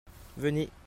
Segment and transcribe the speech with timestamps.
[0.37, 0.71] venez.